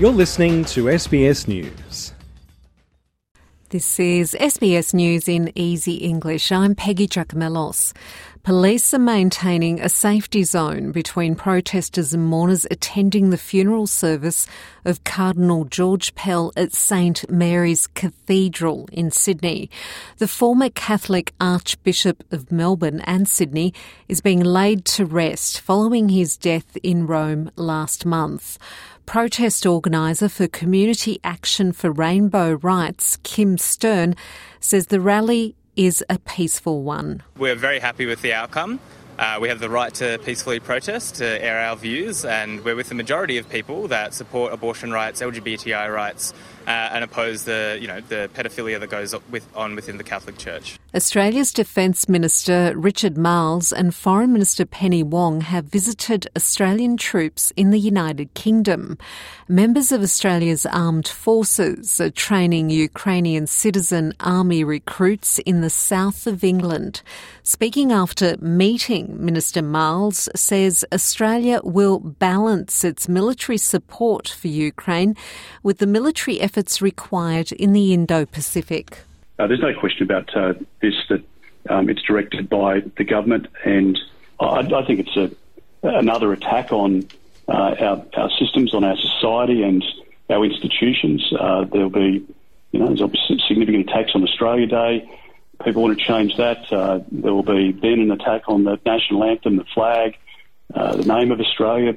You're 0.00 0.10
listening 0.12 0.64
to 0.72 0.84
SBS 0.84 1.46
News. 1.46 2.14
This 3.68 4.00
is 4.00 4.34
SBS 4.40 4.94
News 4.94 5.28
in 5.28 5.52
Easy 5.54 5.96
English. 5.96 6.50
I'm 6.50 6.74
Peggy 6.74 7.06
Giakoumelos. 7.06 7.92
Police 8.42 8.94
are 8.94 8.98
maintaining 8.98 9.80
a 9.80 9.90
safety 9.90 10.44
zone 10.44 10.92
between 10.92 11.34
protesters 11.34 12.14
and 12.14 12.24
mourners 12.24 12.66
attending 12.70 13.28
the 13.28 13.36
funeral 13.36 13.86
service 13.86 14.46
of 14.86 15.04
Cardinal 15.04 15.66
George 15.66 16.14
Pell 16.14 16.50
at 16.56 16.72
St 16.72 17.28
Mary's 17.30 17.86
Cathedral 17.88 18.88
in 18.92 19.10
Sydney. 19.10 19.68
The 20.16 20.26
former 20.26 20.70
Catholic 20.70 21.34
Archbishop 21.38 22.24
of 22.32 22.50
Melbourne 22.50 23.02
and 23.02 23.28
Sydney 23.28 23.74
is 24.08 24.22
being 24.22 24.40
laid 24.40 24.86
to 24.86 25.04
rest 25.04 25.60
following 25.60 26.08
his 26.08 26.38
death 26.38 26.78
in 26.82 27.06
Rome 27.06 27.50
last 27.56 28.06
month 28.06 28.58
protest 29.10 29.66
organiser 29.66 30.28
for 30.28 30.46
Community 30.46 31.18
Action 31.24 31.72
for 31.72 31.90
Rainbow 31.90 32.52
Rights, 32.52 33.16
Kim 33.24 33.58
Stern, 33.58 34.14
says 34.60 34.86
the 34.86 35.00
rally 35.00 35.56
is 35.76 36.04
a 36.08 36.18
peaceful 36.18 36.82
one. 36.82 37.22
We're 37.36 37.54
very 37.54 37.80
happy 37.80 38.06
with 38.06 38.22
the 38.22 38.32
outcome. 38.32 38.80
Uh, 39.18 39.38
we 39.38 39.48
have 39.50 39.60
the 39.60 39.68
right 39.68 39.92
to 39.92 40.18
peacefully 40.24 40.60
protest, 40.60 41.16
to 41.16 41.44
air 41.44 41.58
our 41.60 41.76
views, 41.76 42.24
and 42.24 42.64
we're 42.64 42.74
with 42.74 42.88
the 42.88 42.94
majority 42.94 43.36
of 43.36 43.46
people 43.50 43.86
that 43.88 44.14
support 44.14 44.50
abortion 44.52 44.90
rights, 44.92 45.20
LGBTI 45.20 45.92
rights, 45.92 46.32
Uh, 46.70 46.88
and 46.92 47.02
oppose 47.02 47.42
the, 47.46 47.76
you 47.80 47.88
know, 47.88 48.00
the 48.00 48.30
pedophilia 48.32 48.78
that 48.78 48.88
goes 48.88 49.12
with, 49.28 49.44
on 49.56 49.74
within 49.74 49.96
the 49.96 50.04
Catholic 50.04 50.38
Church. 50.38 50.78
Australia's 50.94 51.52
Defence 51.52 52.08
Minister 52.08 52.74
Richard 52.76 53.18
Marles 53.18 53.72
and 53.72 53.92
Foreign 53.92 54.32
Minister 54.32 54.64
Penny 54.64 55.02
Wong 55.02 55.40
have 55.40 55.64
visited 55.64 56.28
Australian 56.36 56.96
troops 56.96 57.52
in 57.56 57.70
the 57.70 57.80
United 57.80 58.32
Kingdom. 58.34 58.98
Members 59.48 59.90
of 59.90 60.00
Australia's 60.00 60.64
armed 60.64 61.08
forces 61.08 62.00
are 62.00 62.08
training 62.08 62.70
Ukrainian 62.70 63.48
citizen 63.48 64.14
army 64.20 64.62
recruits 64.62 65.40
in 65.40 65.62
the 65.62 65.70
south 65.70 66.28
of 66.28 66.44
England. 66.44 67.02
Speaking 67.42 67.90
after 67.90 68.36
meeting, 68.36 69.16
Minister 69.18 69.60
Marles 69.60 70.28
says 70.36 70.84
Australia 70.92 71.60
will 71.64 71.98
balance 71.98 72.84
its 72.84 73.08
military 73.08 73.58
support 73.58 74.28
for 74.28 74.46
Ukraine 74.46 75.16
with 75.64 75.78
the 75.78 75.86
military 75.88 76.38
efforts 76.60 76.82
required 76.82 77.52
in 77.52 77.72
the 77.72 77.94
Indo-Pacific. 77.94 78.98
Uh, 79.38 79.46
there's 79.46 79.62
no 79.62 79.72
question 79.80 80.02
about 80.02 80.36
uh, 80.36 80.52
this 80.82 80.92
that 81.08 81.22
um, 81.70 81.88
it's 81.88 82.02
directed 82.02 82.50
by 82.50 82.80
the 82.98 83.04
government, 83.04 83.46
and 83.64 83.98
I, 84.38 84.58
I 84.58 84.84
think 84.84 85.00
it's 85.00 85.16
a, 85.16 85.30
another 85.82 86.34
attack 86.34 86.70
on 86.70 87.08
uh, 87.48 87.52
our, 87.80 88.04
our, 88.14 88.30
systems, 88.38 88.74
on 88.74 88.84
our 88.84 88.96
society, 88.98 89.62
and 89.62 89.82
our 90.28 90.44
institutions. 90.44 91.32
Uh, 91.32 91.64
there'll 91.64 91.88
be, 91.88 92.26
you 92.72 92.80
know, 92.80 92.94
there's 92.94 93.00
significant 93.48 93.88
attacks 93.88 94.10
on 94.14 94.22
Australia 94.22 94.66
Day. 94.66 95.10
People 95.64 95.82
want 95.84 95.98
to 95.98 96.04
change 96.04 96.36
that. 96.36 96.70
Uh, 96.70 97.00
there 97.10 97.32
will 97.32 97.42
be 97.42 97.72
then 97.72 98.00
an 98.00 98.10
attack 98.10 98.42
on 98.48 98.64
the 98.64 98.78
national 98.84 99.24
anthem, 99.24 99.56
the 99.56 99.64
flag, 99.72 100.18
uh, 100.74 100.96
the 100.96 101.06
name 101.06 101.32
of 101.32 101.40
Australia. 101.40 101.94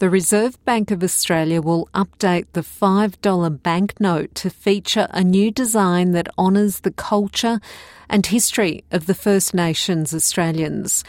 The 0.00 0.10
Reserve 0.10 0.62
Bank 0.64 0.90
of 0.90 1.04
Australia 1.04 1.62
will 1.62 1.88
update 1.94 2.46
the 2.52 2.62
$5 2.62 3.62
banknote 3.62 4.34
to 4.34 4.50
feature 4.50 5.06
a 5.10 5.22
new 5.22 5.52
design 5.52 6.10
that 6.10 6.28
honours 6.36 6.80
the 6.80 6.90
culture 6.90 7.60
and 8.08 8.26
history 8.26 8.82
of 8.90 9.06
the 9.06 9.14
First 9.14 9.54
Nations 9.54 10.12
Australians. 10.12 11.04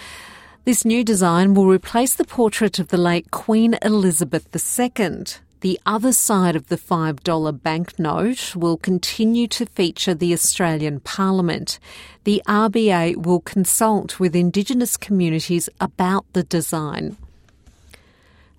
This 0.66 0.86
new 0.86 1.03
design 1.03 1.56
will 1.56 1.66
replace 1.66 2.13
the 2.13 2.25
portrait 2.25 2.78
of 2.78 2.89
the 2.89 2.97
late 2.97 3.31
Queen 3.31 3.75
Elizabeth 3.81 4.47
II. 4.53 5.23
The 5.61 5.80
other 5.88 6.13
side 6.13 6.56
of 6.56 6.67
the 6.67 6.78
$5 6.78 7.63
banknote 7.63 8.56
will 8.56 8.78
continue 8.78 9.47
to 9.47 9.66
feature 9.66 10.13
the 10.13 10.31
Australian 10.31 11.00
Parliament. 11.00 11.79
The 12.24 12.44
RBA 12.47 13.25
will 13.25 13.40
consult 13.40 14.19
with 14.19 14.35
Indigenous 14.35 14.95
communities 14.95 15.69
about 15.81 16.25
the 16.34 16.44
design. 16.44 17.18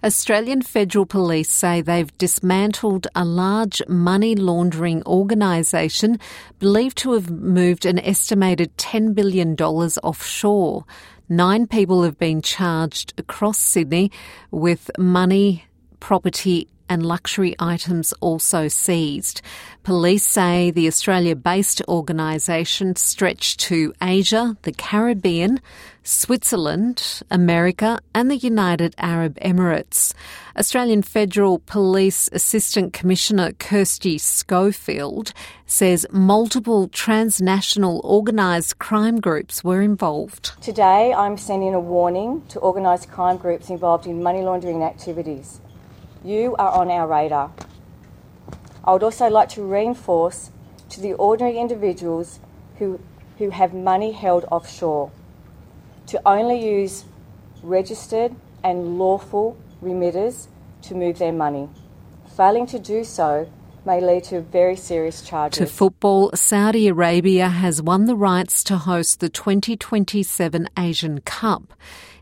Australian 0.04 0.60
Federal 0.62 1.06
Police 1.06 1.50
say 1.50 1.80
they've 1.80 2.16
dismantled 2.18 3.08
a 3.14 3.24
large 3.24 3.82
money 3.88 4.36
laundering 4.36 5.02
organisation 5.04 6.20
believed 6.58 6.98
to 6.98 7.12
have 7.12 7.30
moved 7.30 7.86
an 7.86 7.98
estimated 8.00 8.76
$10 8.76 9.14
billion 9.14 9.56
offshore. 9.56 10.84
Nine 11.28 11.66
people 11.66 12.02
have 12.02 12.18
been 12.18 12.42
charged 12.42 13.14
across 13.18 13.58
Sydney 13.58 14.12
with 14.50 14.90
money, 14.98 15.65
property, 16.00 16.68
and 16.88 17.04
luxury 17.04 17.54
items 17.58 18.12
also 18.20 18.68
seized. 18.68 19.42
Police 19.82 20.24
say 20.24 20.70
the 20.70 20.86
Australia 20.86 21.36
based 21.36 21.82
organisation 21.88 22.96
stretched 22.96 23.60
to 23.60 23.92
Asia, 24.02 24.56
the 24.62 24.72
Caribbean, 24.72 25.60
Switzerland, 26.02 27.22
America, 27.30 27.98
and 28.14 28.30
the 28.30 28.36
United 28.36 28.94
Arab 28.98 29.36
Emirates. 29.40 30.14
Australian 30.56 31.02
Federal 31.02 31.58
Police 31.60 32.28
Assistant 32.32 32.92
Commissioner 32.92 33.52
Kirsty 33.52 34.16
Schofield 34.16 35.32
says 35.66 36.06
multiple 36.12 36.88
transnational 36.88 38.00
organised 38.04 38.78
crime 38.78 39.20
groups 39.20 39.64
were 39.64 39.82
involved. 39.82 40.52
Today, 40.62 41.12
I'm 41.12 41.36
sending 41.36 41.74
a 41.74 41.80
warning 41.80 42.42
to 42.48 42.60
organised 42.60 43.10
crime 43.10 43.36
groups 43.36 43.68
involved 43.68 44.06
in 44.06 44.22
money 44.22 44.42
laundering 44.42 44.84
activities. 44.84 45.60
You 46.24 46.56
are 46.58 46.72
on 46.72 46.90
our 46.90 47.06
radar. 47.06 47.52
I 48.84 48.92
would 48.92 49.02
also 49.02 49.28
like 49.28 49.48
to 49.50 49.62
reinforce 49.62 50.50
to 50.90 51.00
the 51.00 51.14
ordinary 51.14 51.58
individuals 51.58 52.40
who, 52.78 53.00
who 53.38 53.50
have 53.50 53.74
money 53.74 54.12
held 54.12 54.44
offshore 54.50 55.10
to 56.06 56.20
only 56.24 56.64
use 56.64 57.04
registered 57.62 58.34
and 58.62 58.98
lawful 58.98 59.56
remitters 59.82 60.46
to 60.82 60.94
move 60.94 61.18
their 61.18 61.32
money. 61.32 61.68
Failing 62.36 62.66
to 62.66 62.78
do 62.78 63.02
so 63.02 63.48
may 63.86 64.00
lead 64.00 64.24
to 64.24 64.40
very 64.40 64.76
serious 64.76 65.22
charges. 65.22 65.58
To 65.58 65.66
football, 65.66 66.30
Saudi 66.34 66.88
Arabia 66.88 67.48
has 67.48 67.80
won 67.80 68.06
the 68.06 68.16
rights 68.16 68.64
to 68.64 68.76
host 68.76 69.20
the 69.20 69.28
2027 69.28 70.68
Asian 70.76 71.20
Cup. 71.20 71.72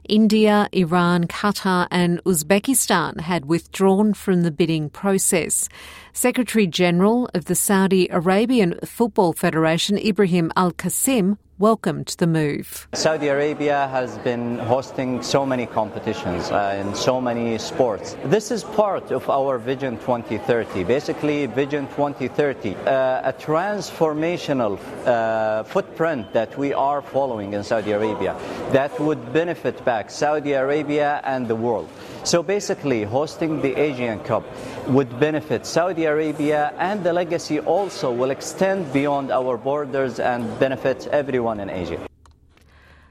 India, 0.08 0.69
Iran, 0.72 1.25
Qatar, 1.25 1.88
and 1.91 2.22
Uzbekistan 2.25 3.20
had 3.20 3.47
withdrawn 3.47 4.12
from 4.12 4.42
the 4.42 4.50
bidding 4.50 4.91
process. 4.91 5.69
Secretary 6.12 6.66
General 6.66 7.30
of 7.32 7.47
the 7.47 7.54
Saudi 7.54 8.08
Arabian 8.10 8.78
Football 8.84 9.32
Federation, 9.32 9.96
Ibrahim 9.96 10.52
Al 10.56 10.72
Qasim, 10.72 11.38
welcomed 11.59 12.15
the 12.19 12.26
move. 12.26 12.88
Saudi 12.94 13.28
Arabia 13.28 13.88
has 13.88 14.19
been 14.19 14.59
hosting 14.59 15.22
so 15.22 15.47
many 15.47 15.66
competitions 15.66 16.50
uh, 16.50 16.81
in 16.81 16.94
so 16.94 17.20
many 17.20 17.59
sports. 17.59 18.16
This 18.25 18.50
is 18.50 18.65
part 18.65 19.10
of 19.10 19.28
our 19.31 19.59
Vision 19.59 19.97
2030. 19.98 20.84
Basically, 20.84 21.47
Vision 21.47 21.87
2030, 21.88 22.75
uh, 22.75 23.31
a 23.31 23.32
transformational 23.32 24.78
uh, 25.06 25.62
footprint 25.64 26.32
that 26.32 26.56
we 26.59 26.72
are 26.75 27.03
following 27.03 27.53
in 27.53 27.62
Saudi 27.62 27.93
Arabia 27.93 28.37
that 28.72 28.98
would 28.98 29.32
benefit 29.32 29.84
back 29.84 30.10
Saudi 30.10 30.53
Arabia 30.53 31.20
and 31.25 31.47
the 31.47 31.56
world. 31.56 31.88
So 32.24 32.42
basically, 32.42 33.04
hosting 33.04 33.60
the 33.60 33.78
Asian 33.78 34.18
Cup 34.20 34.44
would 34.88 35.20
benefit 35.20 35.66
Saudi 35.66 36.06
Arabia, 36.06 36.72
and 36.78 37.04
the 37.04 37.12
legacy 37.12 37.60
also 37.60 38.10
will 38.10 38.30
extend 38.30 38.90
beyond 38.94 39.30
our 39.30 39.58
borders 39.58 40.18
and 40.18 40.58
benefit 40.58 41.06
everyone 41.08 41.60
in 41.60 41.68
Asia. 41.68 42.00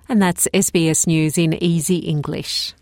And 0.10 0.20
that's 0.20 0.48
SBS 0.54 1.06
News 1.06 1.38
in 1.38 1.54
easy 1.64 1.98
English. 1.98 2.74